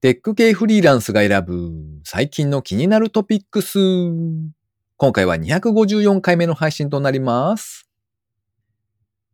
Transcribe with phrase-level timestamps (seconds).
[0.00, 1.72] テック系フリーランスが選ぶ
[2.04, 3.80] 最近の気になるトピックス。
[4.96, 7.88] 今回は254回目の配信となります。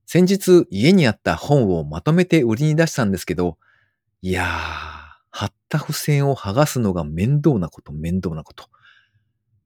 [0.06, 3.58] 先日家にあった本をまとめて売りに出したんですけど、
[4.22, 4.46] いやー、
[5.28, 8.64] 貼った付箋を剥がすのが面倒なこと面倒なこと。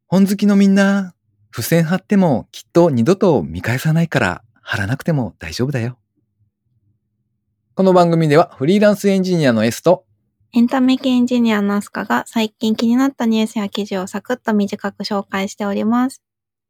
[0.09, 1.15] 本好きのみんな、
[1.53, 5.97] 付箋貼ってもきっと二度と見返さないから貼らなくても大丈夫だよ。
[7.77, 10.08] この番組ではフリーランスエンジニアの S と
[10.55, 16.23] エンタメ系エンジニアのアスカが最近気になったニュースや記事をサクッと短く紹介しております。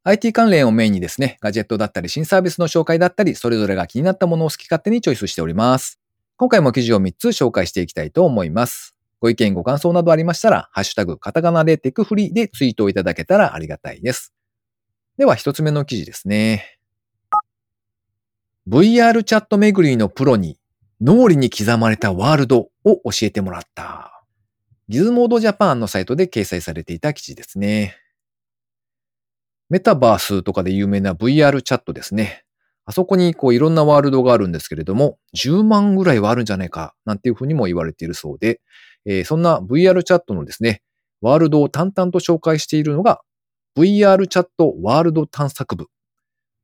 [0.02, 6.00] IT 関連をメインにですね、ガジェットだったり新サービスの紹介だったり、それぞれが気になったものを好き勝手にチョイスしております。
[6.36, 8.96] 今回も記事を3つ紹介していきたいと思います。
[9.20, 14.32] ご意見、ご感想などありましたら、ハッシュタグ、カタカナでテクフリーでツイートをいただけたらありがたいです。
[15.18, 16.78] では、一つ目の記事ですね。
[18.68, 20.58] VR チャット巡りのプロに
[21.00, 24.24] 脳裏に刻まれたワールドを教えてもらった。
[24.88, 27.96] ギズモードジャパンのサイトで掲載されていた記事ですね。
[29.68, 32.44] メタバースとかで有名な VR チャットですね。
[32.86, 38.62] あそこにこういろんなワールドがあるんですけれども、10万ぐらいはあるんじゃないか、なんていうふうにも言われているそうで、
[39.04, 40.82] えーそんな VR チャットのですね、
[41.20, 43.20] ワールドを淡々と紹介しているのが、
[43.76, 45.88] VR チャットワールド探索部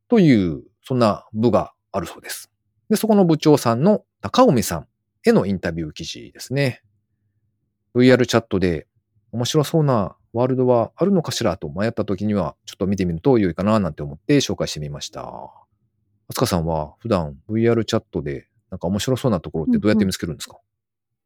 [0.09, 2.51] という、そんな部があるそうです。
[2.89, 4.87] で、そこの部長さんの高尾さん
[5.25, 6.83] へのインタビュー記事ですね。
[7.95, 8.87] VR チャットで
[9.33, 11.57] 面白そうなワールドはあるのかしら？
[11.57, 15.23] と迷った時には、ちょっと見てみると良いかななんて思って紹介してみました。
[15.23, 20.59] あつかさんは普段 VR チャットでなんか面白そうなところってどうやって見つけるんですか、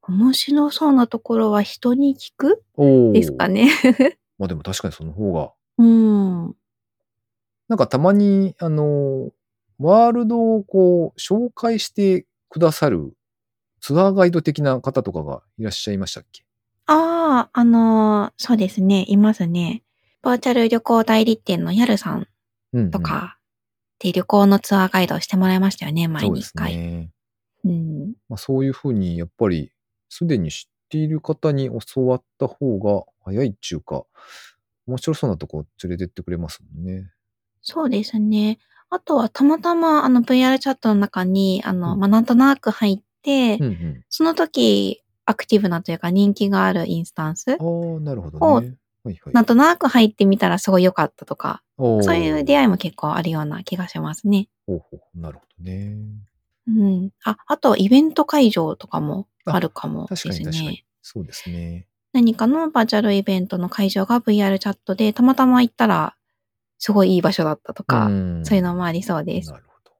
[0.02, 2.62] 面白そうなところは人に聞く？
[3.12, 3.70] ですかね。
[4.38, 5.52] まあでも確かにその方が。
[5.78, 6.56] うん。
[7.68, 9.30] なんかたまに、あの、
[9.78, 13.12] ワールドをこう、紹介してくださる
[13.80, 16.44] ツアーガイド的な方とかがいらっしゃいましたっけ？
[16.86, 19.82] ああ、あのーそうですね、いますね。
[20.22, 22.26] バーチャル旅行代理店のヤルさん。
[22.90, 23.38] とか、
[23.98, 26.76] で旅行のツアーガイドをしてもらいましたよね、前そうですに一回。
[26.76, 27.10] ね。
[27.64, 28.12] うん。
[28.28, 29.72] まあ、そういうふうに、やっぱり、
[30.08, 34.04] すでに知っている方に教わった方が早いっていうか、
[34.86, 37.10] 面白そうなとこ連れてってくれますもんね。
[37.62, 38.58] そうですね。
[38.90, 44.04] あとはたまたまあの VR チャットの中に、あの、うんまあ、なんとなく入って、うんうん。
[44.08, 48.78] その時アクティブなというか人気があるインスタンス、ああ、なるほどをね。
[49.04, 49.34] はいはい。
[49.34, 54.48] なんとなく入ってみたらすごい良かったとか、そういう出会いも結構あるような気がしますね。
[54.66, 55.96] ほうほうなるほどね。
[56.66, 57.10] うん。
[57.24, 60.84] あ、あとイベント会場とかもあるかもですね。。
[61.02, 61.86] そうですね。
[62.12, 66.16] 何かのバーチャルイベントの会場が VR チャットでたまたま行ったら
[66.78, 69.50] すごいいい場所だったとか、んそういうのもありそうです。
[69.50, 69.92] なるほど。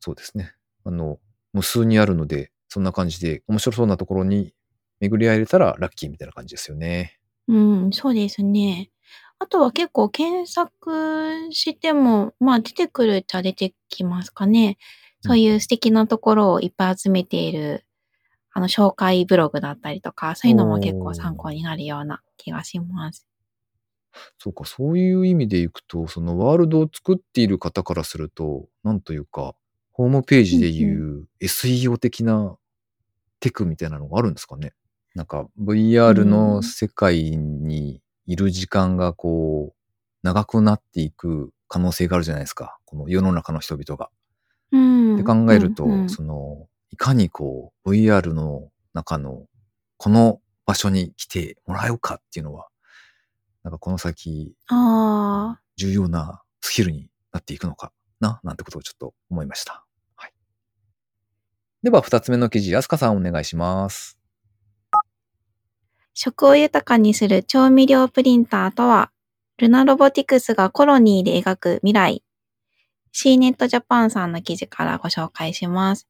[0.00, 0.54] そうですね。
[0.84, 1.18] あの、
[1.52, 4.54] 無数にあるので、そんな感じで面白そうなところに
[5.00, 7.18] 巡り合えれたらラッキーみたいな感じですよね。
[7.48, 7.56] う
[7.88, 8.90] ん、そうですね。
[9.38, 14.78] あとは結構検索しても、まあ出てくるっちゃ出てきますかね。
[15.20, 17.84] そういう素敵なところをいっぱい集めている、
[18.52, 23.26] あの、紹介ブログだったりとか、そういうのも結構参考になるような気がします。
[24.38, 29.54] そうか、そういう意味でいくと、そのワールドを作っている方からすると、なんというか、
[29.98, 32.56] ホームページでいう SEO 的な
[33.40, 34.72] テクみたいなのがあるんですかね。
[35.16, 39.76] なんか VR の世界にいる時間がこう、
[40.22, 42.78] 長くなっていく可能性があるじゃないですか。
[42.84, 44.08] この世の中の人々が。
[44.70, 45.14] うん。
[45.16, 49.46] って考えると、うんうんその、いかにこう、VR の中の、
[49.96, 52.68] この場所に来てもらうかっていうのは、
[53.64, 54.54] なんかこの先、
[55.76, 59.87] 重要なスキルになっていくのかな、なんてことをちょっと思いました。
[61.78, 61.84] はい。
[61.84, 64.18] では、二つ目の記事、アスカさんお願いします。
[66.14, 69.12] 食を豊かにする調味料プリンターとは、
[69.58, 72.24] ルナロボティクスがコロニーで描く未来。
[73.12, 76.08] C ネットジャパンさんの記事からご紹介します。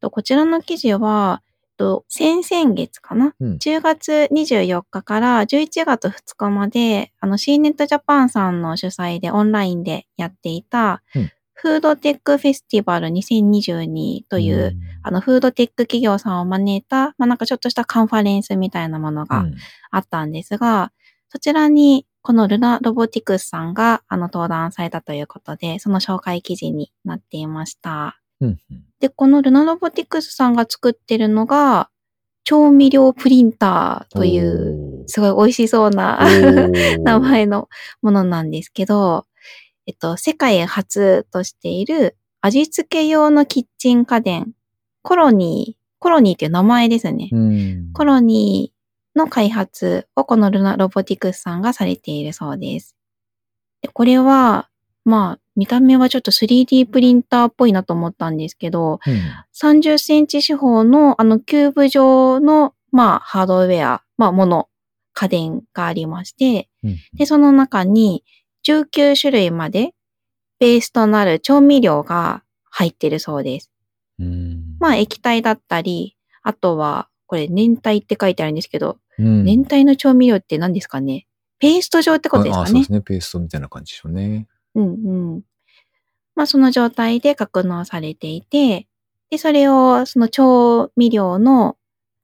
[0.00, 1.42] とこちらの記事は、
[1.78, 19.54] と先々月かな、うん ?10 月24日から11月2日まで、あの C ネットジャパンさんの主催でオンラインでやっていた、うんフードテックフェスティバル2022という、あの、フードテック企業さんを招いた、まあ、なんかちょっとしたカンファレンスみたいなものがうん、
[19.90, 20.92] あったんですが、
[21.30, 28.20] そちらに、このルナロボティクスさんが、あの、登壇されたということで、その紹介記事になっていました。
[28.40, 28.84] うんうん。
[29.00, 31.90] で、このルナロボティクスさんが作ってるのが、
[32.44, 36.20] 調味料プリンターという、すごい美味しそうな
[37.02, 37.68] 名前の
[38.00, 39.26] ものなんですけど、
[39.88, 44.52] えっと、世界初としている味付け用のキッチン家電、
[45.02, 47.30] コロニーコロニーっていう名前ですね。
[47.32, 47.92] うん。
[47.92, 52.96] コロニーの開発をこのルナロボティクスさんがされているそうです。
[53.82, 54.68] でこれは、
[55.04, 59.20] まあ、見た目はちょっと 3D プリンターっぽいなと思ったんですけど、うん
[59.60, 64.68] 30センチ四方のあのキューブ状の、まあ、ハードウェア、まあ、もの、
[65.14, 68.22] 家電がありまして、うんで、その中に
[68.74, 69.94] 19種類まで
[70.58, 73.70] ベースとなる調味料が入ってるそうです。
[74.18, 81.26] うんまあ、液体だったり、あとは、これ、年体って書いてあるんですけど、うん年体の調味料って何ですかね？
[81.58, 82.60] ペースト状ってことですかね？
[82.60, 83.00] ああそうですね。
[83.00, 84.46] ペーストみたいな感じでしょうね。
[84.74, 85.42] うんうん。
[86.36, 88.86] まあ、その状態で格納されていて、
[89.30, 91.76] で、それを、その調味料の、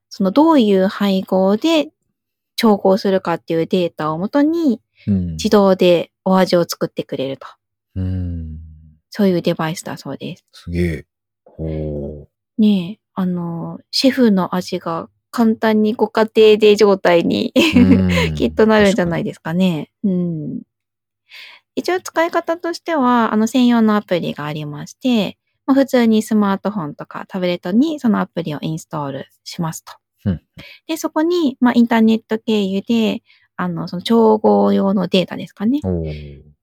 [0.08, 1.90] そのどういう配合で
[2.54, 5.30] 調合するかっていうデータをもとに、うん。
[5.32, 7.46] 自動でお味を作ってくれると。
[7.96, 8.58] うん。
[9.10, 10.44] そういうデバイスだそうです。
[10.52, 11.06] すげえ。
[11.44, 12.28] ほ
[12.58, 17.52] ねえ、あの、シェフの味が簡単にご家庭で状態に
[18.36, 19.90] きっとなるんじゃないでですかね。
[20.04, 20.62] うん。
[21.74, 29.92] 一応使い方としては、あの専用のアプリがありまして、まあ、普通にスマートフォンとかタブレットにそのアプリをインストールしますと。
[30.26, 30.40] うん
[30.86, 33.22] で、そこに、まあ、インターネット経由で、
[33.56, 35.80] あの、その調合用のデータですかね。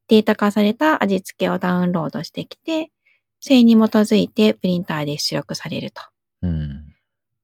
[0.07, 2.91] データ化された味付けをダウンロードしてきて、
[3.39, 6.01] それに基づいてプリンターで出力されると。
[6.43, 6.91] うん。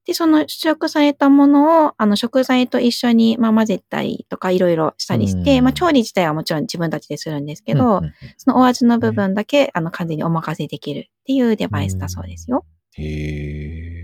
[0.08, 12.64] で、その出力されたものを、あの、食材と一緒に、まあ、混ぜたりとか、いろいろしたりして、うんまあ、調理自体はもちろん自分たちでするんですけど、うんうんそのお味の部分だけ、あの、完全にお任せできるっていうデバイスだそうですよ。
[12.96, 13.97] へえ。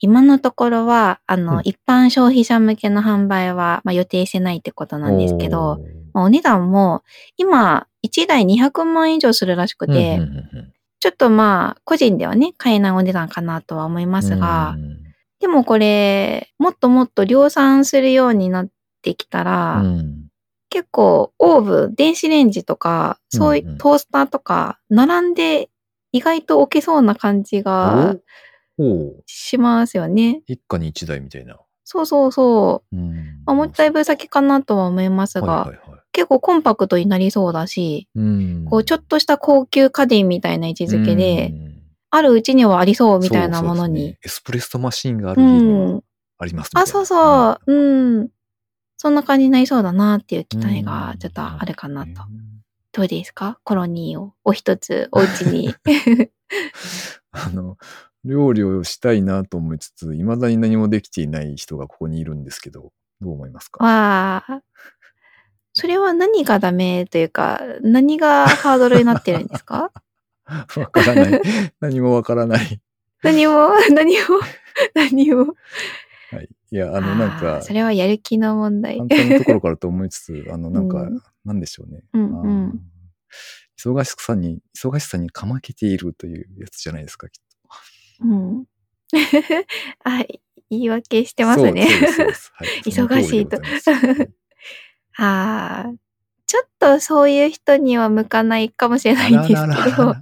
[0.00, 1.60] 今のところは、あの、うん。
[1.64, 5.78] 一般消費者向けの販売は、まあ、予定してないってことなんですけど、
[6.12, 7.02] まあ、お値段も、
[7.36, 10.72] 今、1台200万円以上するらしくおー、て、うんうんうん。
[11.00, 14.98] ちょっとまあ、個人ではね、買えないお値段かなとは思いますが、うん
[15.40, 18.68] でもこれ、もっともっと量産するようになっ
[19.02, 20.28] てきたら、うん。
[20.70, 23.78] 結構オーブン、電子レンジとか、そういうんううん。
[23.78, 25.70] トースターとか、並んで
[26.12, 28.16] 意外と置けそうな感じが
[29.26, 30.42] しますよね。
[30.46, 31.58] 一家に一台みたいな。
[31.84, 32.96] そうそうそう。
[32.96, 36.00] うんまあ、もうだいぶ先かなとは思いますが、はいはいはい。
[36.12, 41.68] 結構コンパクトになりそうだし、うんこうちょっとした高級家電みたいな位置づけで、うん
[42.10, 44.18] あるうちにはありそうみたいなものにそうそうね。
[44.24, 46.00] エスプレッソマシンがあうる家に。
[46.38, 47.72] ありますみたいなあ、そうそう。
[47.74, 48.28] うん。
[48.96, 52.22] そんな感じになりそうだなっていう期待がちょっとあるかなと。
[52.92, 53.60] どうですか？
[53.62, 55.74] コロニーをお一つお家に。
[57.32, 57.76] あの、
[58.24, 63.84] 料理をしたいなと思いつつ、未だに何もできていない人がここにいるんですけど、どう思いますか？
[63.84, 64.62] わあ。
[65.72, 69.92] それは何がダメというか、何がハードルになってるんですか？
[70.76, 71.42] わからない。
[71.80, 72.80] 何もわからない。
[73.22, 74.18] 何も、何も、
[74.94, 75.54] 何も。
[76.30, 76.48] はい。
[76.70, 78.98] いや、あの、なんあかー、それはやる気の問題。
[78.98, 82.02] 簡単なところからと思いつつ、あの、なんか、うんなんでしょうね。
[82.12, 82.80] うん
[83.82, 87.47] 忙しさに、忙しさにかまけているというやつじゃないですか、きっと。
[88.20, 88.64] うん。
[90.04, 90.24] あ、
[90.70, 91.86] 言い訳してますね。
[92.84, 94.30] 忙しいと その通りでございます
[95.18, 95.92] ああ。
[96.46, 100.10] ちょっとそういう人には向かないかもしれないんですけど。
[100.10, 100.20] あ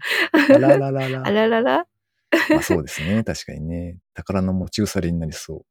[0.59, 1.87] らららららあららら。
[2.51, 3.23] まあそうですね。
[3.23, 3.99] 確かにね。
[4.15, 5.65] 宝の持ち腐れになりそ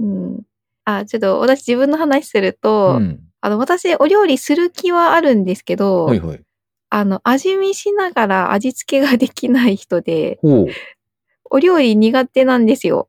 [0.00, 0.40] うん。
[0.84, 2.52] あ、ちょっと私自分の話するう。
[2.54, 3.20] と、うん。
[3.42, 6.42] あの、私お料理する気はあるんですけど、はいはい。
[6.90, 10.38] あの、味見しながら味付けができない人で。
[11.50, 13.08] お料理苦手なんですよ。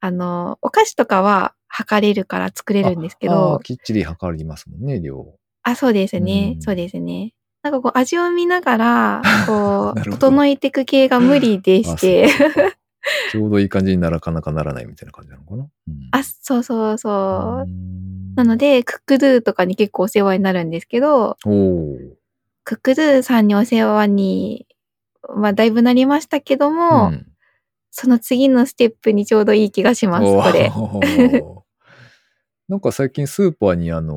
[0.00, 5.34] あの、お菓子とかは測れるから作れるんですけあどー、きっちり測りますもんね、量。
[5.62, 6.52] あ、そうですね。
[6.56, 7.34] うんそうですね。
[7.62, 12.28] なんかこう味を見ながら、こう、 整えていく系が無理でして。
[13.32, 15.62] ちょうどいい感じにならかなかならないみたいな感じなのかな。
[15.62, 17.68] うんあ、そうそうそう。
[17.68, 21.36] んなので、クックドゥとかに結構お世話になるんですけど、
[22.68, 24.66] クックドゥさんにお世話に、
[25.34, 27.26] まあ、だいぶなりましたけども、うん
[27.90, 30.68] その次のステップにちょうどいい気がします、おこれ。
[30.68, 31.42] ー
[32.68, 34.14] なんか最近スーパーにあの、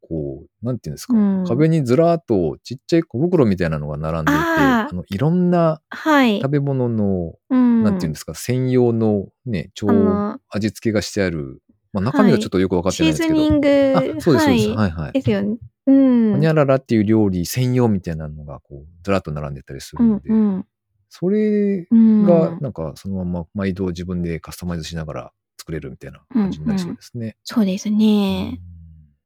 [0.00, 6.48] こう、なんていうんですか、うん壁にずらーっとちっちゃい小袋みたいなのが並んでいて、あのいろんなはい食。
[6.52, 7.82] べ物の、うん。
[7.82, 9.88] なんていうんですか、専用のね、超
[10.48, 11.60] 味付けがしてある、
[12.00, 14.68] まあ、中身はちょっとよくわかってないんですけど、シーズニング、あそうです、そうです。
[14.68, 14.76] はい。
[14.76, 15.12] はいはい。
[15.12, 15.56] ですよね。
[15.86, 16.32] うん。
[16.32, 20.66] ほにゃららっていう料理専用みたいなのが、こう、ずらっと並んでたりするうんで、ん
[21.08, 22.24] それうん。
[22.24, 27.36] が、なんか、そのまま毎度自分でカスタマイズしながら作れるみたいな感じになりそうですね。
[27.44, 28.60] そうですね。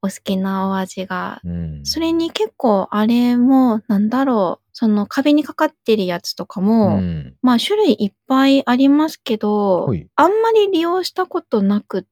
[0.04, 1.40] お好きなお味が。
[1.44, 1.50] うん。
[1.50, 4.68] うんそれに結構あれも、なんだろう。
[4.72, 7.34] その壁にかかってるやつとかうも、ん。
[7.42, 12.08] まあ種類いっぱいありますけど、はいあんまり利用したことなくって、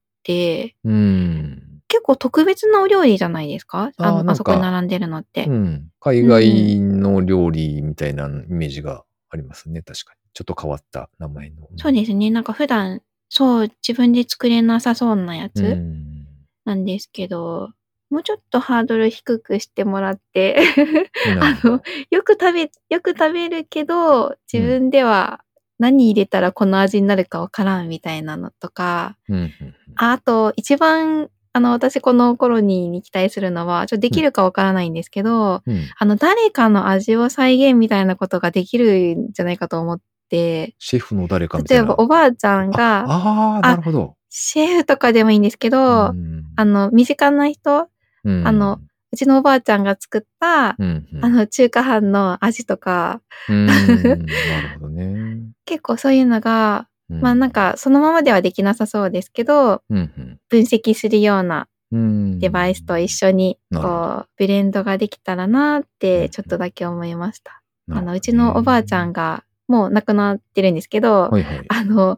[0.85, 1.81] うん。
[1.89, 3.91] 結構特別なお料理じゃないですか？
[3.97, 5.47] ああそこに並んでるのって。
[5.47, 5.89] うん。
[6.00, 9.83] 海外の料理みたいなイメージがありますね。
[9.83, 10.21] 確かに。
[10.33, 11.69] ちょっと変わった名前の。
[11.77, 12.31] そうですね。
[12.31, 16.27] なんか普段、そう、自分で作れなさそうなやうつん。
[16.65, 17.71] なんですけど、
[18.11, 20.57] もうちょっとハードル低くしてもらって、
[21.41, 25.45] あのよく食べ、よく食べるけど、自分では
[25.81, 29.53] 何入れたらこの味になるかわからんみたいなのとか、うんうん
[29.97, 35.73] ああと、一番、あの、私このコロニーに期待するのは、ちょっとできるかわからないんですけど、うん。
[35.73, 41.83] うんあの、誰かの味を再現みたいなことができるんじゃないかと思って、シェフの誰かみたいな。
[41.83, 44.17] 例えばおばあちゃんが、ああー、なるほど。
[44.29, 47.89] シェフとかでもいいんですけど、うんあの、身近な人、
[48.25, 48.81] うんあの、
[49.12, 51.25] うちのおばあちゃんが作った、うんうん。
[51.25, 53.67] あの、中華飯の味とか、うん。
[53.67, 55.40] なるほどね。
[55.67, 62.38] 結構そういうのが、うまあなん、か、そのままではできなさそうですけど、うん分析するようなうん。
[62.38, 67.62] デバイスと一緒に、こう、ブレンドができたらなっうんて、ちょっとだけ思いました。
[67.90, 71.64] あの、うちのおばあちゃんが、もう亡くなってるんですけど、はいはい。
[71.69, 72.17] あの、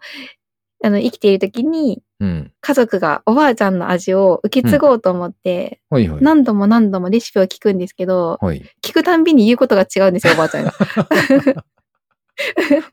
[0.82, 2.52] あの、生きている時に、うん。
[2.60, 5.80] 家族がおばあちゃんの味を受け継ごうと思って。
[5.90, 8.64] 何度も何度もレシピを聞くんですけど、はい。
[8.82, 10.72] 聞くたんびに言うことが違うんですよ、おばあちゃんが。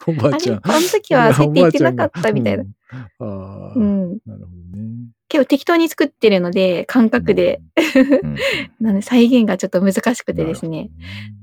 [0.07, 0.59] おばあちゃん。
[0.63, 2.63] あの時はそうやって言ってなかったみたいな。
[2.63, 2.75] うん。
[3.19, 4.17] ああ、うん。
[4.25, 5.09] なるほどね。
[5.29, 7.61] 結構適当に作ってるので、感覚で、
[8.21, 8.35] うん。
[8.81, 10.89] なので再現がちょっと難しくてですね。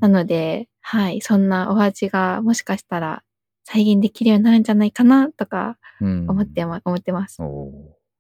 [0.01, 3.23] なので、はい、そんなお味がもしかしたら
[3.65, 7.43] 再現できるようになるんじゃないかなとか思ってま、思ってます。
[7.43, 7.71] おー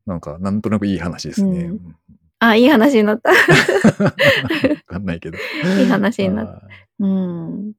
[0.06, 1.64] なんか、なんとなくいい話ですね。
[1.64, 1.96] うんうん
[2.38, 3.30] あ、いい話になった。
[3.30, 3.36] わ
[4.86, 5.38] かんないけど。
[5.78, 6.60] いい話になった。
[6.60, 6.68] た。
[7.00, 7.72] うん。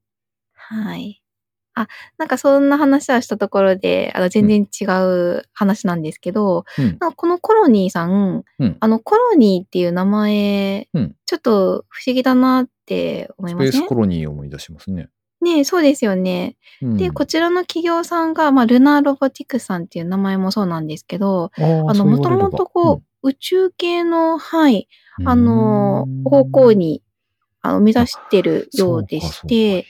[0.54, 1.22] はい。
[1.76, 1.88] あ、
[2.18, 6.86] なんかそんな話はしたところで、あの、全然違う話なんですけど、うん。
[6.86, 13.86] なんかこのコロニーさん、うんあの、コロニーっていう名前、うんちょっと不思議だなって思いスペーますね。
[13.86, 15.10] スコロニーを思い出しますね。
[15.56, 16.58] ねそうですよね。
[16.82, 16.98] うん。
[16.98, 21.62] で、こちらの企業さんが、まあ、ルナーロボティクスさんっていう名前もそうなんですけど、あ
[21.94, 24.88] の、もともとこう、宇宙系の、はい、
[25.26, 27.04] あの、方向、に、
[27.62, 29.86] あの、目指してるようでして、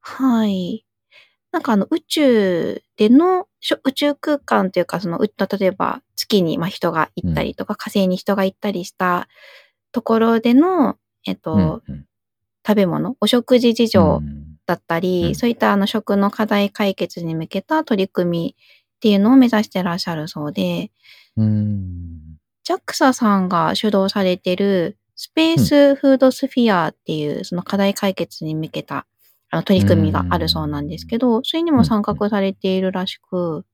[0.00, 0.84] はい。
[1.52, 9.28] なんかあの、宇宙での、しょ宇宙空間というか、その、う例えば月にまあ人が行ったりとか、火星に人が行ったりした
[9.92, 12.06] ところでの、えっと、うんうん
[12.66, 14.46] 食べ物、お食事事情うん。
[14.66, 15.34] だったり、うん。
[15.34, 20.90] そういったあの食の課題解決に向けた取り組みっていうのを目指してらっしゃるそうで、
[21.36, 22.38] うん。
[22.68, 29.06] JAXA さんが主導されてるスペースフードスフィアっていうその課題解決に向けた
[29.50, 33.64] あの取り組みがあるそうなんですけど、それにも参画されているらしく、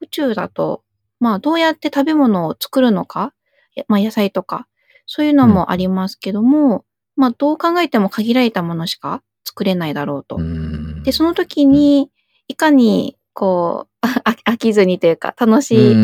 [0.00, 0.84] 宇宙だと、
[1.20, 3.32] まあどうやって食べ物を作るのか、
[3.74, 4.68] やまあ野菜とか、
[5.06, 6.84] そういうのもありますけども、
[7.18, 10.36] まあどう考えても限られたものしか作れないだろうと。
[10.36, 11.02] うん。
[11.02, 12.10] で、その時に、
[12.46, 15.96] いかに、こう、あ飽きずにというか、楽しい、う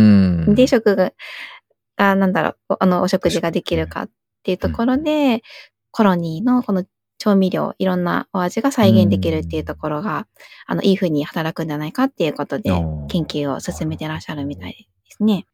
[0.50, 0.54] ん。
[0.54, 1.12] で、食が、
[1.96, 4.10] が、なんだろう、おあの、お食事ができるかっ
[4.42, 5.42] ていうところで、
[5.92, 6.84] コロニーのこの
[7.18, 10.26] 調味料、いろんなお味が再現できるっていうところが、
[10.66, 12.70] あの、いい風に働くんじゃないかっていうことで
[13.08, 15.46] 研究を進めてらっしゃるみたいですね。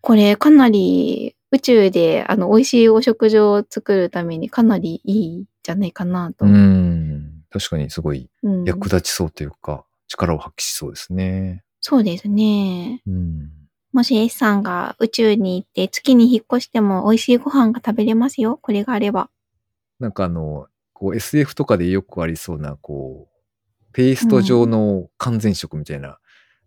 [0.00, 6.44] これ、かなり、宇宙で、あの、美味しいお食事を作るためにかなりいいんじゃないかなと。
[6.44, 7.44] うん。
[7.50, 11.64] 確かにすごいうん役立ちそうというか、力を発揮しそうですね。
[11.80, 13.02] そうですね。
[13.06, 13.50] うん。
[13.92, 18.58] もし S さんが宇宙に行って月に引っ越しても美味しいご飯が食べれますよ。
[18.60, 19.30] これがあれば。
[19.98, 26.18] なんかあの、こう SF とかでよくありそうな、こう、ペースト状の完全食みたいな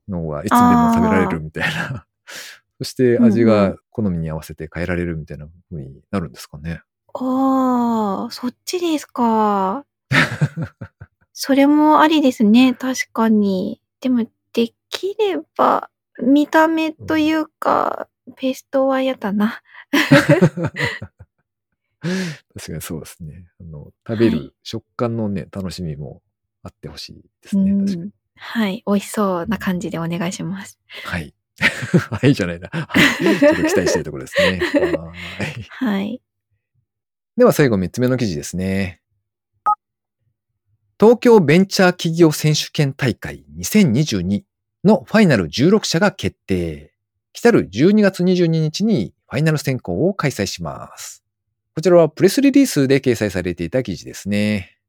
[0.07, 2.05] のがいつでも食べられるみたいな。
[2.79, 6.81] そして味が好みに合わせて変えられるみたいな風になるんですかね。
[7.13, 9.85] ああ、そっちですか。
[11.33, 12.73] それもありですね。
[12.73, 13.81] 確かに。
[13.99, 15.89] でも、できれば、
[16.21, 18.07] 見た目というか、
[18.37, 19.61] ペーストは嫌だな。
[22.01, 23.47] 確かにそうですね。
[23.59, 26.21] あの、食べはいる食感のね、楽しみも
[26.63, 27.71] あってほしいですうね。
[27.73, 28.05] 確かに。
[28.05, 28.11] ん。
[28.35, 28.83] はい。
[28.87, 30.79] 美味しそうな感じでお願いします。
[31.03, 31.33] はい。
[32.11, 32.69] はいじゃないな。
[32.71, 32.87] は
[33.19, 33.39] い。
[33.39, 34.59] ちょっと期待したいところですね。
[34.97, 35.13] は
[35.43, 36.21] いはい。
[37.37, 39.01] では最後3つ目の記事ですね。
[40.99, 44.43] 東京ベンチャー企業選手権大会2022
[44.83, 46.93] のファイナル16社が決定。
[47.31, 51.23] 来たる12月22日にファイナル選考を開催します。
[51.75, 54.79] こちらはプレスリリースで掲載されていた記事ですね。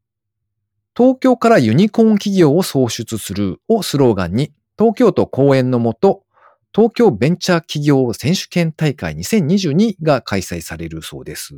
[0.96, 6.24] 東京からユニコーン企業を創出するをスローガンに、東京都公演のもと、
[6.72, 11.54] 東京ベンチャー企業選手権大会2022が開催されるそうです。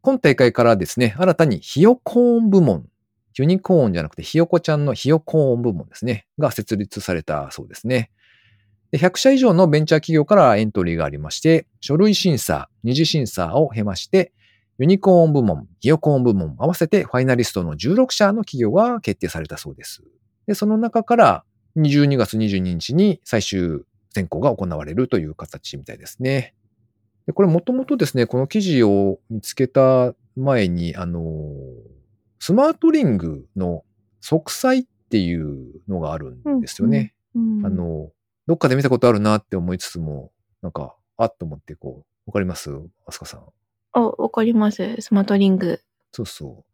[0.00, 2.86] 今大会からですね、新たにひよコーン部門、
[3.36, 8.10] ユニコーンじゃなくてひよこちゃんのひよコーン部門ですね、が設立されたそうですね。
[8.90, 14.32] で100社以上のベンチャー企業からエントリーがありまして、書類審査、二次審査を経まして、
[14.78, 20.02] ユニコーン部門、ヒヨコーン部門合わせてファイナリストの16社の企業が決定されたそうです。
[20.46, 21.44] で、その中から
[21.76, 23.82] 22月22日に最終
[24.18, 26.54] 選考が行われるという形みたいですね。
[27.26, 31.22] でこれもともとですね、この記事を見つけた前に、あの、
[32.40, 33.84] スマートリングの
[34.20, 37.14] 即歳っていうのがあるんですよね。
[37.34, 38.10] うんあ、の、
[38.46, 40.32] どっかで見たことあるなって思いつつも、
[40.62, 42.70] なんか、あっと思って、こう、わかります？
[43.06, 43.42] アスカさん。
[43.92, 44.96] あ、わかります。
[45.00, 45.80] スマートリング。
[46.12, 46.64] そうそ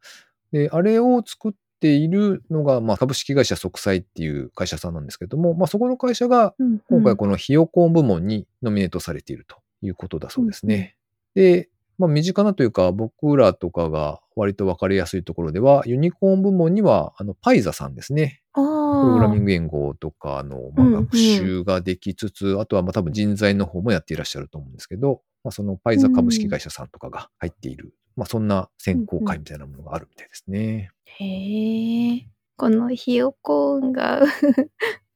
[0.53, 0.57] う。
[0.57, 1.53] で、あれを作っ
[1.85, 10.97] ているのが、まあ、株式会社即歳っていう会社さんなんですけども、まあ、そこの会社が、うんうん今回このひよこん部門にノミネートされているということだそうですね。
[11.35, 18.43] で、まあ、身近なというか、僕らとかが割とわかりやすいところでは、ユニコーン部門には、あの、パイザさんですね。
[18.55, 30.91] プログラミング言語とかの、まあ、うんうん学習ができつつ、あとはまあ多分人材の方もやっていらっしゃると思うんですけど、まあ、そのパイザ株式会社さんとかが入っている、まあそんな選考会みたいなものがあるみたいですね。
[31.05, 32.27] へえ。
[32.57, 34.23] このひよこんが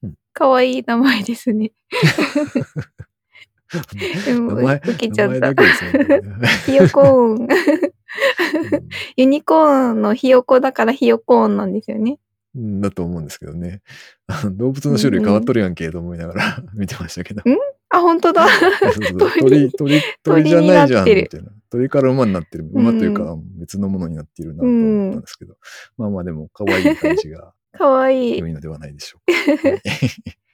[0.03, 1.71] うん、かわいい名前ですね。
[4.25, 5.53] でも受けちゃった。
[6.65, 7.35] ひよこん。
[7.41, 7.47] うん
[9.15, 12.19] ユニコーンのひよこだからひよこんなんですよね。
[12.55, 13.81] うんだと思うんですけどね。
[14.51, 17.43] 動物の種類変わっとるやんけと思いながら 見てましたけど。
[17.89, 18.47] あ、本当だ。
[18.47, 21.49] そうそう鳥鳥、鳥、鳥じゃないじゃん、みたいな。
[21.69, 22.69] 鳥から馬になってる。
[22.73, 25.55] 馬というか別のものになっているなと思ったんですけど。
[25.97, 28.47] まあまあでも可愛い感じが かわいい良。
[28.47, 29.31] いのではないでしょう
[29.61, 29.69] か。
[29.69, 29.81] はい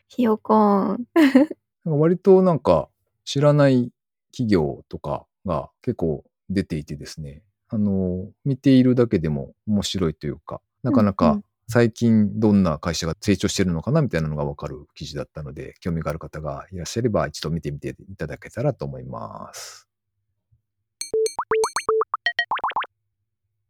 [0.08, 1.06] ひよこん。
[1.84, 2.88] 割となんか
[3.26, 3.92] 知らない
[4.32, 19.88] 企業とかが結構出ていてですね、あの、見ているだけでも面白いというか、なかなうんうかん最近どんな会社が成長してるのかなみたいなのがわかる記事だったので、興味がある方がいらっしゃれば一度見てみていただけたらと思います。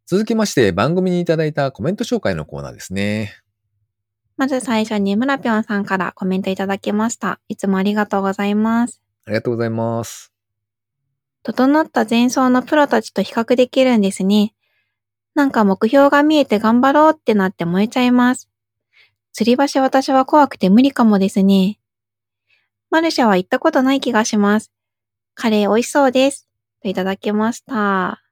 [0.07, 3.33] 続きまして番組にいただいたコメント紹介のコーナーですね。
[4.37, 7.39] まず最初に村ぴょんさんからコメントいただきました。
[7.47, 9.01] いつもありがとうございます。
[9.25, 10.33] ありがとうございます。
[11.43, 14.54] 整った前奏のプロたちと比較できるんですね。
[15.35, 18.49] なんか目標が見えて頑張ろうってなって燃えちゃいます。
[19.37, 21.77] 吊り橋私は怖くて無理かもですね。
[22.89, 24.71] マルシャは行ったことない気がします。
[25.33, 26.47] カレー美味しそうです。
[26.81, 28.23] といただきました。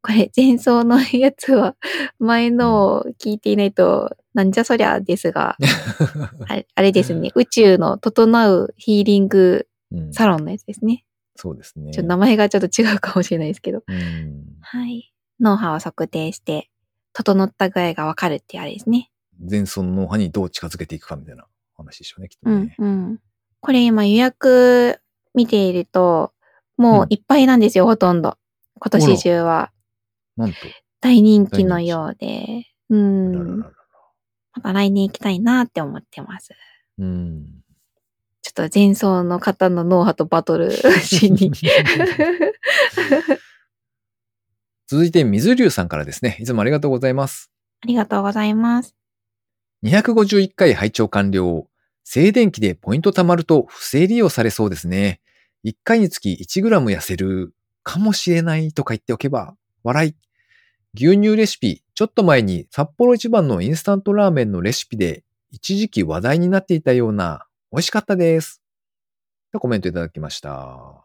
[0.00, 1.76] これ前奏のやつは
[2.18, 5.56] 前のを聞いていないとなんじゃそりゃですが、
[6.48, 7.30] あれあれですね。
[7.34, 11.04] 宇宙の整うヒーリングうんサロンのやつですね。
[11.36, 11.92] そうですね。
[11.92, 13.82] ちょっと名前がちょっと違うかもしれないですけど。
[13.86, 15.13] うんはい。
[15.44, 16.70] 脳波を測定して、
[17.12, 19.10] 整った具合がわかるっていうあれですね。
[19.38, 22.74] 前走の脳波にどう近づけていくかみたいな話でしょうね、きっとうんね。
[22.78, 23.20] うん。
[23.60, 25.00] これ今予約
[25.34, 26.32] 見ていると、
[26.76, 28.38] もういっぱいなんですよ、ほとんど。
[28.80, 29.70] 今年中は。
[30.36, 30.56] なんと。
[31.00, 32.66] 大人気のようで。
[32.88, 33.58] うあららん。
[34.54, 36.50] また来年行きたいなって思ってます。
[36.98, 37.46] うん。
[38.42, 41.50] ちょっと前奏の方の脳波とバトルしに。
[44.94, 46.36] 続いて、水流さんからですね。
[46.38, 47.50] いつもありがとうございます。
[47.80, 48.94] ありがとうございます。
[49.82, 51.66] 251回拝聴完了。
[52.04, 55.20] 静電気でポイント貯まると不正利用されそうですね。
[55.64, 60.16] 1回につき 1g 痩せるかもしれないとか言っておけば、笑い。
[60.94, 68.62] 牛乳レシピ、ちょっと前に札幌一番のインスタントラーメンのレシピで一時期話題になっていたような美味しかったです。
[69.52, 71.04] とコメントいただきました。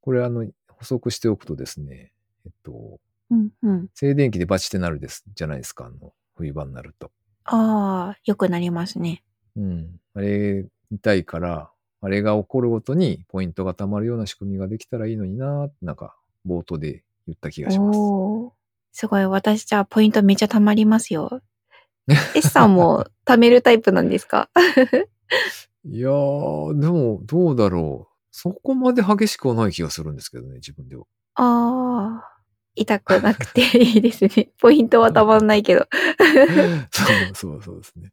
[0.00, 2.12] これあの、補足しておくとですね、
[2.46, 2.98] えっと、
[3.30, 3.88] うんうん。
[3.94, 7.10] 静電気でバチってなるです、じゃないですか、あの、冬場になると。
[7.44, 9.22] ああ、よくなりますね。
[9.56, 10.00] うん。
[10.14, 17.98] あれ、痛いから、あれが起こるごとにポイントが貯まるような仕組みができたらいいのになって、なんか、冒頭で言った気がします。
[18.92, 21.40] すごい、私じゃあポイントめっちゃ貯まりますよ。
[22.36, 24.50] S さんも貯めるタイプなんですか？
[25.86, 28.14] いやー、でも、どうだろう。
[28.30, 31.04] そこまで激しくはない気がするんですけどね、自分では。
[31.34, 31.46] ああ、
[32.76, 34.50] 痛くなくていいですね。
[34.60, 35.86] ポイントはたまんないけど。
[36.90, 38.12] そうそうそうですね。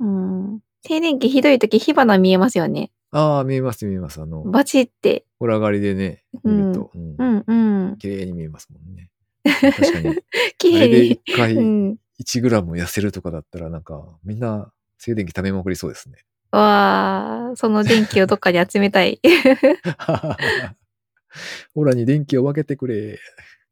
[0.00, 0.60] うん。
[0.86, 2.90] 静電気ひどい時火花見えますよね。
[3.12, 4.20] ああ、見えます見えます。
[4.20, 5.24] あの、バチって。
[5.40, 7.96] 裏狩りでね、見ると、うんうんうん。
[7.98, 9.10] 綺麗に見えますもんね。
[9.44, 10.16] 確かに。
[10.58, 11.60] 綺麗一回に。
[11.60, 11.98] うん。
[12.20, 16.24] 1グラム痩せるとかだったらなんか、みんな静電気溜めまくりそうですね。
[16.50, 19.20] わあ、その電気をどっかに集めたい。
[21.74, 23.18] オラに電気を分けてくれ。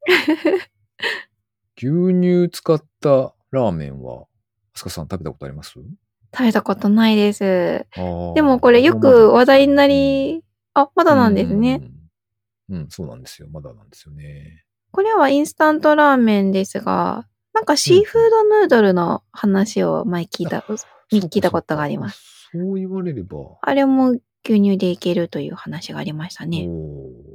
[1.77, 4.27] 牛乳使ったラーメンは、あ
[4.75, 5.73] すかさん食べたことあります？
[6.37, 7.87] 食べたことないです。
[8.35, 10.43] でもこれよく話題になり、
[10.75, 11.81] あ、まだなんですね。
[12.69, 12.77] うん。
[12.77, 13.49] うん、そうなんですよ。
[13.51, 14.65] まだなんですよね。
[14.91, 20.65] これはインスタントラーメンですが、なんかシーフードヌードルの話を前聞いた、
[21.13, 22.17] み聞いたことがあります。
[22.19, 22.51] す。
[22.53, 23.39] そう言われれば。
[23.61, 24.11] あれも
[24.45, 26.67] 牛乳でいけるという話がありましたね。
[26.69, 27.34] お。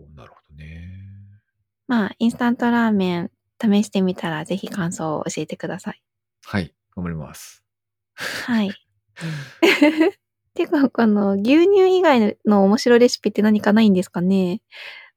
[1.90, 6.02] まあ、インスタントラーメン試してみたらぜひ感想を教えてください。
[6.46, 7.64] はい、頑張ります。
[8.46, 8.72] はい。
[10.54, 14.62] てか、あの、牛乳以外の面白レシピって何かないんですかね？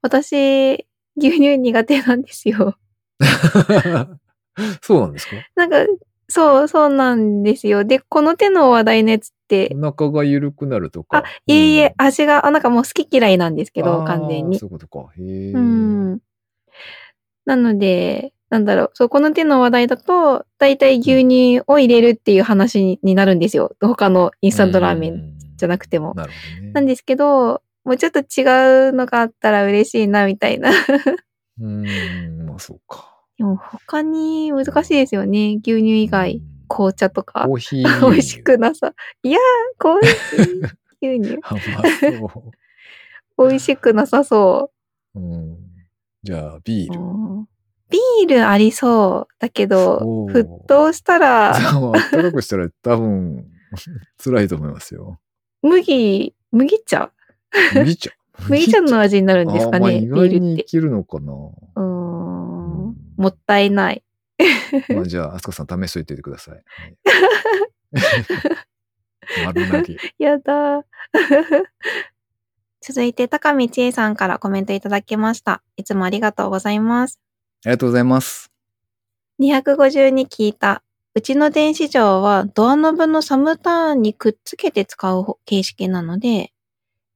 [0.01, 0.87] 私、
[1.19, 2.79] 牛乳苦手なんですよ。
[4.81, 5.37] そうなんですか？
[5.55, 5.77] なんか、
[6.29, 7.85] そう、そうなんですよ。
[7.85, 11.19] で、この手の話題のやつって、お腹が緩くなるとか。
[11.19, 14.59] あ、いえいえ、うん味が、あ、なんかもう好き嫌いなんですけど、完全に。
[14.59, 15.13] そういうことか。
[15.19, 15.53] へえ。
[15.53, 16.02] うん。
[17.45, 23.75] なので、なんだろう、そう、この手の話題だと、だいたい牛乳を入れるっていう話にになるんですよ。
[23.81, 26.15] 他のインスタントラーメンじゃなくても。
[26.15, 26.33] なね。
[26.75, 30.71] なんですけど、もうちょっと違うのがあったら嬉しいな、みたいな。
[30.71, 33.09] うーん、まあそうか。
[33.39, 35.59] でも他に難しいですよね。
[35.63, 37.53] 牛乳以外、うん紅茶とかコ。
[37.53, 38.01] ーヒー。
[38.11, 38.95] 美味しくなさ。
[39.23, 39.41] いやー、
[39.79, 41.39] コーヒー牛乳。
[43.39, 44.71] 美味しくなさそ
[45.15, 45.21] う。
[45.21, 45.23] う。
[45.23, 45.72] うん。
[46.23, 47.01] じゃあ、ビール。
[47.01, 47.03] う
[47.43, 47.47] ん
[47.91, 49.35] ビールありそう。
[49.39, 53.45] だけど沸騰したら、じゃあ、あったかくしたら多分、
[54.17, 55.21] 辛いと思いますよ。
[55.61, 57.13] 麦、麦茶？
[57.75, 58.11] 麦茶？
[58.49, 60.41] 麦茶の味になるんですかあーまあね、ビ意外。
[60.41, 61.33] にいけるのかな。
[61.35, 64.03] うーんうんもったいない。
[64.89, 66.55] まあ、じゃあ、あすかさん試しといてください。
[67.93, 68.03] は
[69.43, 69.97] い、 丸投げ。
[70.19, 70.83] やだー。
[72.85, 75.63] 続いて、高見千恵さんからコメントいただきました。
[75.77, 77.21] いつもありがとうございます。
[77.65, 78.51] ありがとうございます。
[79.41, 80.83] 252聞いた。
[81.15, 86.53] うちの電子錠はドアノブのサムターンにくっつけて使う形式なので、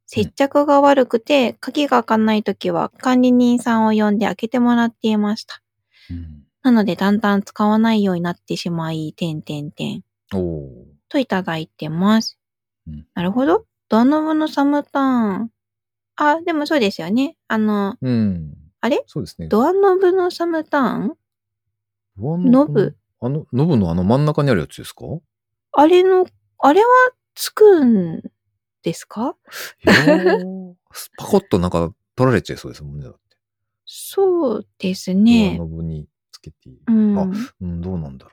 [0.06, 5.62] 接着が悪くて鍵が開かないときは管理人さんを呼んで開けてもらっていました。
[6.10, 10.04] うんなのでだんだん使わないようになってしまい、てんてんてん。
[11.08, 12.40] といただいてます。
[12.88, 13.66] うんなるほど。
[13.88, 15.50] ドアノブのサムターン。
[16.16, 17.36] あ、でもそうですよね。
[17.48, 18.06] あの、ー。
[18.06, 18.54] うん。
[18.80, 19.02] あれ？
[19.06, 19.48] そうですね。
[19.48, 21.14] ドアノブのサムターン？
[22.18, 22.96] ノブ？
[23.20, 25.04] あの、ノブのあの真ん中にあるやつですか？
[25.72, 26.26] あれの、
[26.58, 26.86] あれは
[27.34, 28.22] つくん
[28.82, 29.36] ですか？
[31.18, 33.04] パコッとなんか取られちゃいそうですもんね。
[33.04, 33.18] だって
[33.84, 35.58] そうですドアね。
[35.58, 36.80] ノブにつけていい。
[36.86, 37.18] うん。
[37.18, 37.28] あ
[37.60, 38.32] うん、どうなんだろ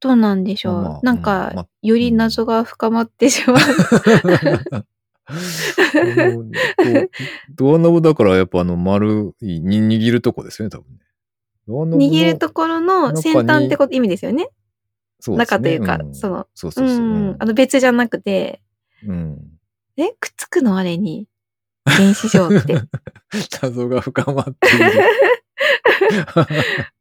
[0.00, 0.74] どうなんでしょう。
[0.74, 3.56] まあまあなんか、うんまあより謎が深まってしまう。
[7.54, 10.98] ドアノブだからやっぱあの丸いに握るとこですよね、多分ね。
[11.66, 14.48] ドアノブの握るところの先端ってこと、意味ですよね。
[15.20, 16.98] そうですね中というか、んその、そうそううそう。
[16.98, 17.36] ん。
[17.38, 18.60] あの別じゃなくて、
[19.06, 19.38] うん。
[19.96, 20.76] えくっつくの？
[20.76, 21.26] あれに。
[21.98, 22.80] 電子錠って。
[23.62, 24.70] 謎が深まってい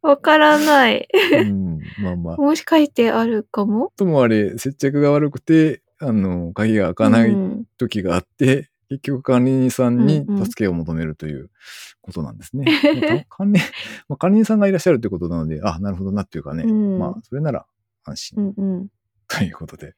[0.01, 1.07] わからない。
[1.31, 1.41] る。
[1.41, 2.37] うん、まあまあ。
[2.37, 11.49] もしかしてあるかもともあれ、接着が悪くて、あの、鍵が開かないうん時があって、 結局管理人さんにうんうん助けを求めるという
[12.01, 12.65] ことなんですね。
[13.01, 13.59] まあた管理、
[14.07, 16.63] まあ、管理人さんがいらっしゃるということなので、あ、なるほどなっていうかね。
[16.63, 17.65] うんまあ、それなら
[18.03, 18.87] 安う心んうん。
[19.27, 19.95] ということで。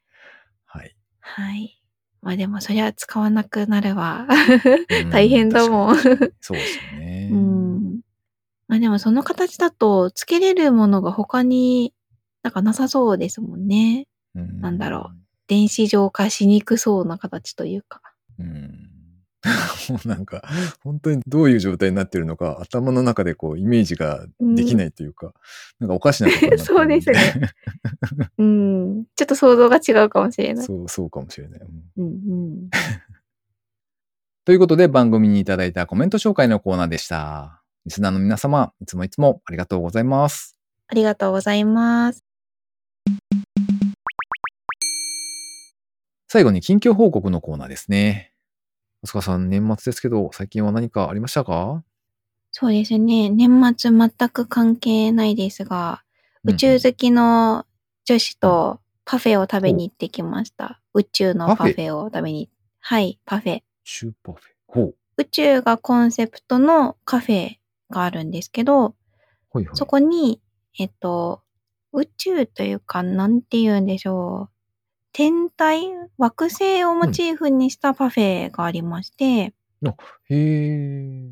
[0.66, 0.96] はい。
[1.20, 1.82] はい。
[2.22, 4.28] まあでもそりゃ使わなくなるわ。
[4.30, 5.96] うん大変だもん。
[5.96, 7.30] 確かにそうですよね。
[7.32, 8.02] うん。
[8.68, 11.94] まあでもその形だと、つけれるものが他に
[12.44, 14.08] なんかなさそうですもんね。
[14.36, 15.12] うんなんだろ
[15.48, 18.02] 電子浄化しにくそうな形というか。
[18.40, 18.88] うん。
[19.90, 20.44] もうなんか、
[20.84, 25.34] 本当にどういう状態になってるのか、頭の中でこう、イメージができないというか、
[25.80, 27.52] なんかおかしなことになってるん そうですね。
[28.38, 29.06] うん。
[29.16, 30.66] ちょっと想像が違うかもしれない。
[30.66, 31.60] そう、そうかもしれない。
[31.62, 32.70] うんうんうん。
[34.46, 37.62] ということで番組にいただいたコメント紹介のコーナーでした。
[37.86, 40.58] リスナーの皆様、いつもいつもありがとうございます。
[40.88, 42.27] ありがとうございます。
[46.30, 48.34] 最後に近況報告のコーナーですね。
[49.02, 51.84] あすかさん、年末ですけど、最近は何かありましたか？
[52.52, 53.30] そうですね。
[53.30, 56.04] 年末全く関係ないですが、
[56.44, 57.66] 宇宙好きの
[58.04, 60.82] 女子とパフェを食べに行ってきました。
[60.94, 61.96] 宇宙のパフェ？
[61.96, 62.50] を食べに。
[62.80, 63.58] はい、パフェ。
[63.60, 64.44] 宇宙パフェ。
[64.68, 64.96] ほう。
[65.18, 67.52] 宇宙がコンセプトのカフェ
[67.90, 68.96] があるんですけど、
[69.52, 69.76] はいはい。
[69.76, 70.42] そこに、
[70.78, 71.42] えっと、
[71.94, 74.57] 宇宙というか、なんて言うんでしょう。
[75.14, 79.54] 天体惑星をモチーフにしたパフェがありまして、へ
[80.30, 81.32] え。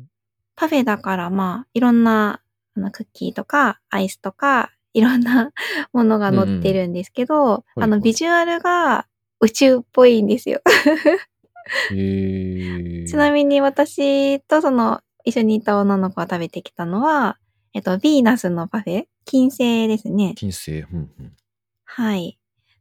[0.56, 2.40] パフェだからまあ、いろんな
[2.76, 5.52] あのクッキーとかアイスとか、いろんな
[5.92, 9.06] ものが載ってるんですけど、いあの、ビジュアルが
[9.40, 10.62] 宇宙っぽいんですよ。
[11.90, 17.38] ちなみに私とその一緒にいた女の子が食べてきたのは、
[17.74, 19.06] えっと、ヴィーナスのパフェ？
[19.24, 20.34] 金星ですね。
[20.36, 20.80] 金星。
[20.80, 21.36] うんうん。
[21.84, 22.38] はい。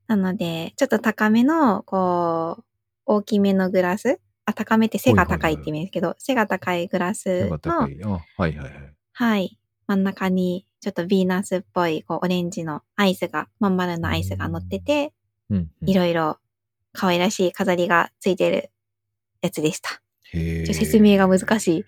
[0.08, 2.64] なので、ちょっと高めの、こう、
[3.06, 4.20] 大きめのグラス？
[4.46, 8.04] あ、高めって背が高いって意味ですけど、背が高いグラス背が高の、い。
[8.04, 8.72] あ、はいはいはい。
[9.14, 9.60] はい。
[9.88, 15.14] 真ん中に、ちょっとヴィーナスっぽい、こう、オレンジのアイスが、まん丸のアイスが乗ってて、
[15.50, 15.90] うんうん。
[15.90, 16.38] いろいろ
[16.94, 18.72] 可愛らしい飾りがついてる
[19.42, 20.02] やつでした。
[20.32, 21.86] へ説明が難しい。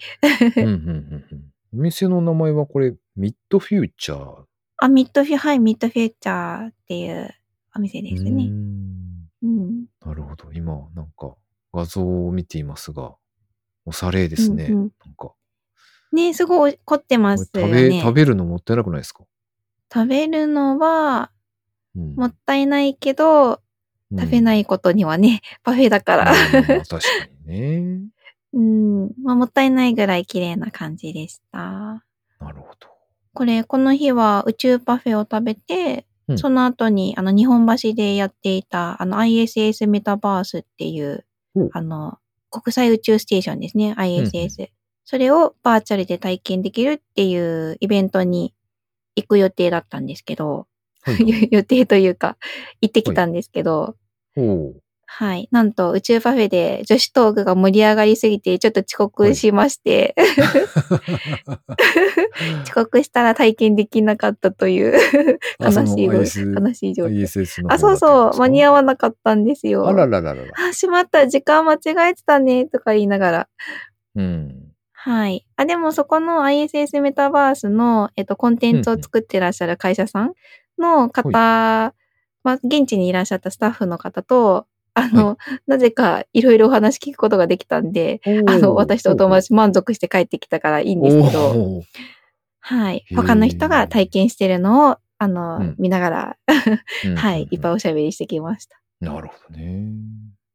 [0.58, 1.54] うんうんうんうん。
[1.74, 4.44] お店の名前はこれ、ミッドフューチャー？
[4.78, 7.34] あ、ミッドフュ、はい、ミッドフューチャーっていう
[7.78, 8.46] お店ですね。
[8.46, 9.86] んうん。
[10.06, 10.52] なるほど。
[10.52, 11.36] 今、なんか、
[11.74, 13.16] 画像を見ていますが、
[13.86, 14.66] おしゃれですね。
[14.66, 15.34] うんうんなんか、
[16.12, 18.02] ねすごい凝ってまこすよれ食べ、ね。
[18.02, 19.24] 食べるのもったいなくないですか？
[19.94, 21.32] 食べるのは、
[21.96, 22.16] うん。
[22.16, 23.62] もったいないけど、
[24.18, 26.26] 食べないいことにはね、 パフェだから。
[26.34, 27.00] 確か
[27.46, 28.08] にね。
[28.54, 29.12] うん。
[29.22, 31.60] まあ、もったいないぐらい綺麗な感じでした。
[32.40, 32.88] なるほど。
[33.34, 36.38] これ、この日は宇宙パフェを食べて、うん。
[36.38, 42.18] その後に、あの、日本橋でやっていた、あの、ISS メタバースっていうお、あの、
[42.50, 44.70] 国際宇宙ステーションですね、ISS。
[45.06, 48.54] それをバーチャルで体験できるっていうイベントに
[49.16, 50.68] 行く予定だったんですけど、
[51.52, 52.38] 予定というか、
[52.82, 53.96] 行ってきたんですけど、
[55.10, 55.48] はい。
[55.52, 60.15] なんと、宇宙パフェで女子トークが盛り上がりすぎて、ちょっと遅刻しまして、
[62.63, 64.93] 遅刻したら体験できなかったという
[65.60, 66.26] 悲しい悲
[66.74, 67.10] しい状況。
[67.70, 69.88] あ、そうそう、間に合わわなかったんですよ。
[69.88, 70.70] あららららら。
[70.70, 73.50] あ、しまった、時間間違えてたね、とか言いながら。
[74.15, 74.72] うん。
[74.93, 75.46] はい。
[75.56, 80.34] あ、でもそこの ISS メタバースの、えっと、コンテンツを作ってらっしゃる会社さん
[80.78, 81.93] の方、
[82.43, 84.67] まあ、現地にいらっしゃったスタッフの方と、
[84.98, 91.84] あの、なぜかいろいろお話聞くことができたんで、あの、私とお友達満足して帰ってきたからいいんですけど、
[92.60, 93.06] はい。
[93.16, 96.38] 他の人が体験してるのを、あの、うん見ながら、
[97.06, 97.76] うん はい、いっぱいい。
[97.76, 98.82] おしゃべりしてきました。
[99.00, 99.94] なるほどね。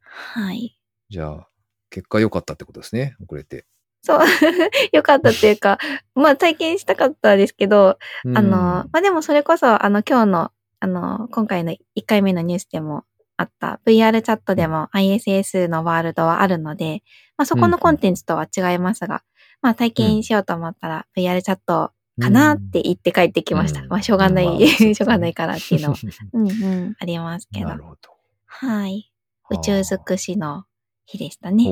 [0.01, 0.77] はい。
[1.09, 1.49] じゃあ、
[1.89, 3.15] 結果良かったってことですね。
[3.25, 3.65] 遅れて。
[4.03, 4.19] そう、
[4.93, 5.79] よかったっていうか、
[6.17, 13.05] まあ体験したかったですけど、うんあの、まあ、でもそれこそ、あの、今日の、あの、今回の1回目のニュースでも
[13.43, 17.03] あった VR チャットでも ISS のワールドはあるので、
[17.37, 19.23] まあ、そこのコンテンツとは違いますが、
[19.61, 23.83] まあ、体験しようと思ったら VR チャットかなって言って帰ってきました。
[23.83, 25.97] うんまあ、しょうがない、 しょうがないからっていうのは、
[26.33, 27.75] うんうん、ありますけどな。
[27.77, 27.99] るほど。
[28.47, 29.13] はい。
[29.51, 30.65] 宇宙尽くしの
[31.07, 31.65] 日でしたね。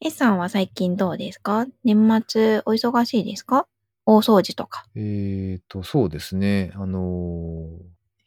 [0.00, 1.66] S さんは最近どうですか？
[1.84, 3.66] 年末お忙しいですか？
[4.04, 4.84] 大掃除とか。
[4.94, 6.72] えっと、そうですね。
[6.74, 7.78] あのー、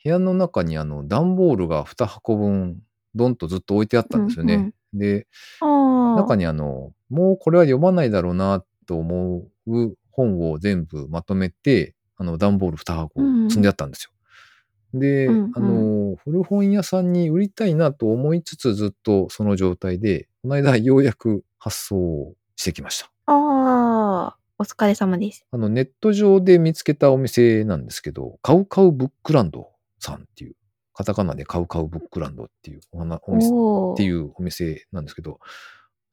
[0.03, 2.79] 部屋の中にあの、段ボールが2箱分、
[3.15, 4.55] ドンとずっと置いてあったんですよね。
[4.55, 5.27] うんで、
[5.61, 6.15] ああ。
[6.15, 14.99] 中にあの、もうこれは読まないだろうなと思う本を全部まとめて、あの、段ボール2箱積んであったんですよ。
[14.99, 23.11] で、うんうんあの、古本屋さんに売りたいなと思いつつずっとその状態で、この間ようやく発送をしてきました。
[23.27, 25.45] ああ、お疲れ様です。
[25.51, 30.55] あの、ネット上で見つけたお店なんですけど、カウカウブックランドさんっていう、
[30.93, 35.39] カタカナでカウカウブックランドっていうお花お店おっていううお店なんですけど、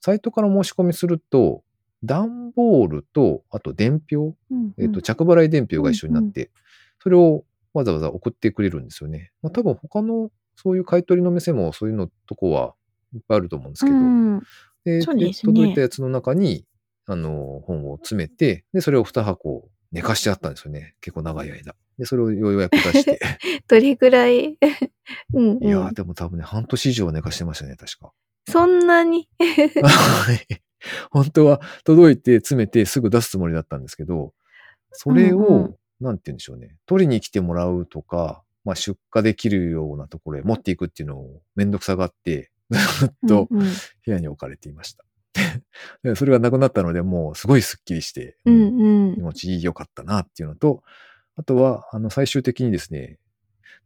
[0.01, 1.63] サイトから申し込みすると、
[2.05, 4.73] 段ボールと、あと伝票、ん。
[4.79, 6.51] えっ、と、着払い伝票が一緒になって、
[7.03, 7.45] それを
[7.75, 9.33] わざわざ送ってくれるんですよね。
[9.43, 12.75] まあ、多分他のそういう買い取りの店もそういうのとこは
[13.15, 14.41] いっぱいあると思うんですけど、うん、
[14.85, 15.33] でね。
[15.35, 16.65] 届いたやつの中に、
[17.07, 20.95] あの、本を詰めて、で、それを2箱寝かしてあったんですよね。
[21.01, 21.75] 結構長い間。
[21.99, 23.21] で、それをようやく出して。
[23.69, 24.59] どれぐらい？
[25.35, 25.65] うん、うん。
[25.65, 28.13] いやー、でも多分ね、半年以上は寝かしてましたね、確か。
[28.49, 29.29] そんなに？
[29.39, 30.47] はい。
[31.11, 34.35] 本当は届いて詰めてすぐ出すつもりだったんですけど、
[34.93, 36.77] それを、うんうんなんて言うんでしょうね。
[36.85, 43.67] 取りに来てもらうとか、まあ出荷できるようなところへ持っていくっていうのをめんどくさがって、ずっとうんうん
[44.05, 45.07] 部屋に置かれていました。
[46.03, 50.83] でそれがなくなったので、もうすごいスッキリして、うんうん気持ち良かったなっていうのと、
[51.37, 53.19] あとは、あの、最終的にですね、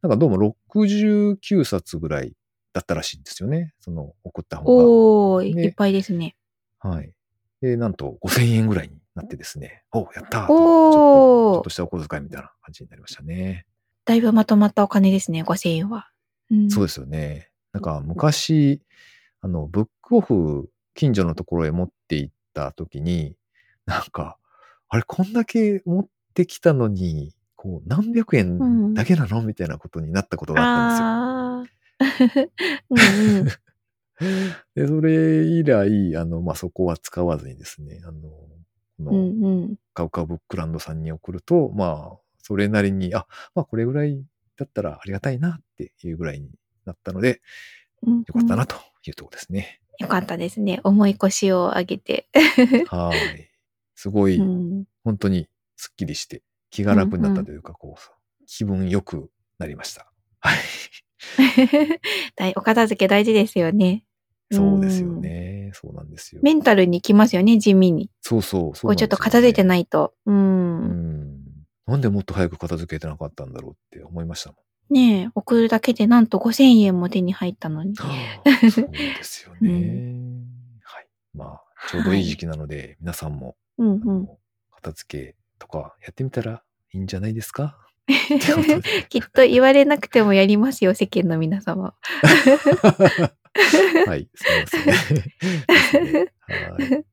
[0.03, 2.35] なんかどうも69冊ぐらい
[2.73, 3.75] だったらしいんですよね。
[3.81, 4.85] その送った方が。
[4.85, 6.37] おいっぱいですね。
[6.79, 7.13] はい。
[7.61, 9.83] で、なんと5000円ぐらいになってですね。
[9.93, 13.67] おやったーとちょっと、ちょっと、したお小遣いみたいな感じになりましたね。
[14.05, 16.09] だいぶまとまったお金ですね、5000円は。
[16.51, 17.51] うん、そうですよね。
[17.73, 18.81] なんか昔、
[19.41, 23.35] あの、ブックオフ、近所のところへ持って行った時に、
[23.87, 24.37] なんか、
[24.91, 29.41] あれ、こんだけ持ってきたのに、こう、何百円だけなの？
[29.41, 31.67] みたいなことになったことがあっ
[31.99, 32.51] たんですよ。
[32.91, 33.45] うんうん。
[34.75, 38.51] で、それ以来、あの、まあ、そこは使わずにですね、あの、こ
[38.99, 39.77] の、うんうん。
[39.95, 44.23] カウカウブックランドさんに送ると、まあ、それなりに、あ、まあ、これぐらい
[44.59, 46.51] だったらありがたいなっていうぐらいに
[46.85, 47.41] なったので、
[48.03, 49.80] うんよかったなというところですね。
[50.01, 50.81] よかったですね。
[50.83, 52.27] 重い腰を上げて。
[52.89, 53.51] はい。
[53.95, 60.11] すごい、うん、本当にスッキリして、気が楽になったというか、こう、気分良くなりました。
[60.41, 60.59] はい。
[62.35, 64.05] 大お片付け大事ですよね。
[64.51, 65.71] そうですよね。
[65.75, 66.41] そうなんですよ。
[66.43, 68.11] メンタルにきますよね、地味に。
[68.23, 69.65] そうそう、そうこうちょっと片付いてい。
[69.65, 70.15] ないと。
[70.25, 70.33] う。
[70.33, 71.45] うんん。
[71.87, 74.57] なんでもっと早く片付けてなかったんだろうって思いましたもん。
[74.91, 77.95] ねえ、送るだけでなんと5000円も手に入ったのに。
[77.97, 78.11] そう
[78.91, 79.71] ですよね。
[79.71, 81.07] うはい。
[81.35, 84.03] まあ、ちょうどいい時期なので、皆さんも、うんあうん。
[84.25, 84.39] の
[84.73, 87.79] 片付けとかやってみたらいいんじゃないですか？
[89.09, 91.95] きっと言われなくてもやりますよ、世間の皆様。
[94.07, 94.45] はい、す
[94.77, 96.27] みません。
[96.27, 97.05] はい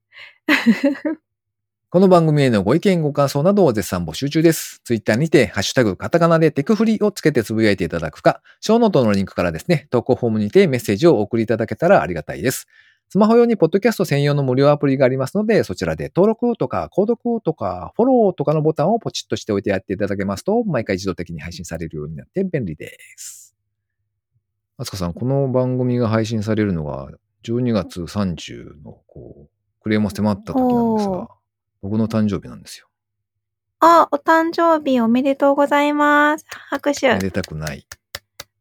[1.89, 4.81] この番組へのご意見ご感想などを絶賛募集中です。
[4.83, 12.67] ツイッターにて、ハッシュタグ、カタカナでテクフリをつけてつぶやいていただくか、ショーノートのリンクからですね、投稿フォームにてメッセージをお送りいただけたらありがたいです。
[13.07, 23.55] スマホ用にポッドキャスト専用の無料アプリがありますので、そちらで登録とか、購読とか、フォローとかのボタンをポチッとしておいてやっていただけますと、毎回自動的に配信されるようになって便利です。
[24.75, 27.07] あつかさん、この番組が配信されるのが、
[27.45, 29.49] 12月30の、こう、
[29.83, 31.29] クレームを迫った時なんですが、
[31.87, 32.87] 僕の誕生日なんですよ。
[33.79, 36.45] あ、お誕生日おめでとうございます。
[36.69, 37.19] 拍手め。
[37.19, 37.85] でたくない。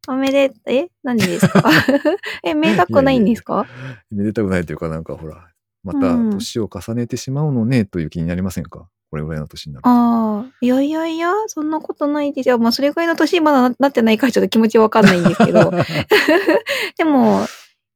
[0.06, 0.86] おめで、え？
[1.02, 1.64] 何ですか？
[2.44, 3.66] え、めでたくないんですか？
[4.12, 5.48] めでたくないというか、なんかほら、
[5.82, 8.88] またうん年を重ねてしまうのね、という気になりませんか？
[9.10, 9.88] これぐらいの年になると。
[9.90, 12.58] ああ、いやいやいや、そんなことないですよ。
[12.58, 15.72] まあ、それぐらいの年まだななってないからちょっと気持ちわかんないんですけど。
[16.98, 17.46] でも、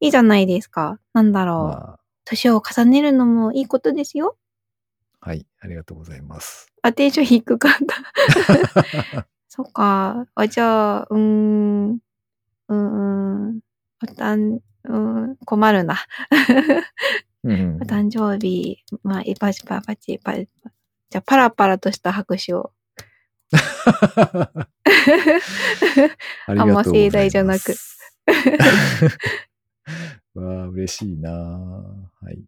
[0.00, 0.98] いいじゃないですか。
[1.12, 1.56] なんだろう。
[1.66, 4.36] ま年を重ねるのもいいことですよ。
[5.20, 6.72] あ、はい、ありがとうございます。
[6.82, 9.26] あ、テンション低かった。
[9.48, 10.26] そっか。
[10.34, 13.60] あ、じゃあ、うーん、うーん、
[14.02, 15.96] おたん、うーん、困るな。
[17.44, 17.48] お
[17.84, 20.48] 誕生日、まあ、パチパチパチパチ。
[21.10, 22.72] じゃあ、パラパラとした拍手を。
[23.52, 25.04] あり
[25.86, 26.14] がとう
[26.46, 26.56] ございます。
[26.60, 27.74] あんま盛大じゃなく。
[30.34, 31.34] わあ、嬉しいなあ
[32.24, 32.44] はい。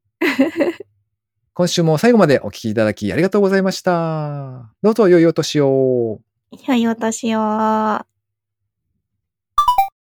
[1.55, 4.71] 今週も最後までお聞きいただきありがとうございました。
[4.83, 6.21] どうぞ良いお年を。
[6.67, 8.12] 良いお年を。